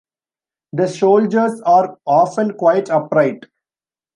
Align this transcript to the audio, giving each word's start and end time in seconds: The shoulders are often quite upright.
The 0.73 0.87
shoulders 0.87 1.61
are 1.63 1.99
often 2.07 2.57
quite 2.57 2.89
upright. 2.89 3.45